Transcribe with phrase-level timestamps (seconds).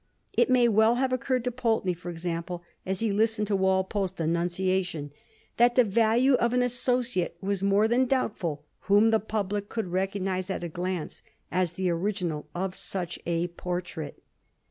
[0.33, 5.11] It may well have occurred to Pulteney, for example, as he listened to Walpole's denunciation,
[5.57, 10.49] that the value of an associate was more than doubtful whom the public could recognize
[10.49, 14.17] at a glance as the original of such a por trait.